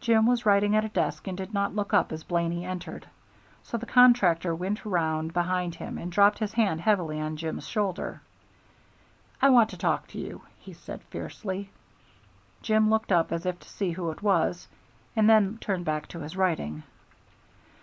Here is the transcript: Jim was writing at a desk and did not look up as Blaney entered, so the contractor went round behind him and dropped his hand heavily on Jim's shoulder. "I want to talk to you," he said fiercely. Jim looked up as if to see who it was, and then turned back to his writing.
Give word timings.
Jim 0.00 0.24
was 0.24 0.46
writing 0.46 0.74
at 0.74 0.82
a 0.86 0.88
desk 0.88 1.26
and 1.28 1.36
did 1.36 1.52
not 1.52 1.74
look 1.74 1.92
up 1.92 2.10
as 2.10 2.24
Blaney 2.24 2.64
entered, 2.64 3.06
so 3.62 3.76
the 3.76 3.84
contractor 3.84 4.54
went 4.54 4.82
round 4.86 5.34
behind 5.34 5.74
him 5.74 5.98
and 5.98 6.10
dropped 6.10 6.38
his 6.38 6.54
hand 6.54 6.80
heavily 6.80 7.20
on 7.20 7.36
Jim's 7.36 7.68
shoulder. 7.68 8.22
"I 9.42 9.50
want 9.50 9.68
to 9.68 9.76
talk 9.76 10.06
to 10.06 10.18
you," 10.18 10.40
he 10.58 10.72
said 10.72 11.02
fiercely. 11.10 11.68
Jim 12.62 12.88
looked 12.88 13.12
up 13.12 13.30
as 13.30 13.44
if 13.44 13.58
to 13.60 13.68
see 13.68 13.90
who 13.90 14.10
it 14.10 14.22
was, 14.22 14.68
and 15.14 15.28
then 15.28 15.58
turned 15.60 15.84
back 15.84 16.08
to 16.08 16.20
his 16.20 16.34
writing. 16.34 16.82